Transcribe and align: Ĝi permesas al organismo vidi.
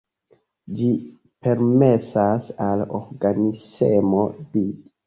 Ĝi 0.79 0.87
permesas 1.47 2.49
al 2.71 2.85
organismo 3.03 4.29
vidi. 4.43 4.69